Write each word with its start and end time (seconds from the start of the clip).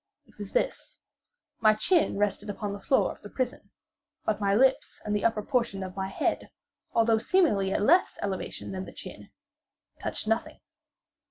It 0.25 0.35
was 0.39 0.51
this: 0.51 0.97
my 1.59 1.75
chin 1.75 2.17
rested 2.17 2.49
upon 2.49 2.73
the 2.73 2.79
floor 2.79 3.11
of 3.11 3.21
the 3.21 3.29
prison, 3.29 3.69
but 4.25 4.41
my 4.41 4.55
lips 4.55 4.99
and 5.05 5.15
the 5.15 5.23
upper 5.23 5.43
portion 5.43 5.83
of 5.83 5.95
my 5.95 6.07
head, 6.07 6.49
although 6.91 7.19
seemingly 7.19 7.71
at 7.71 7.81
a 7.81 7.83
less 7.83 8.17
elevation 8.23 8.71
than 8.71 8.85
the 8.85 8.93
chin, 8.93 9.29
touched 9.99 10.25
nothing. 10.27 10.59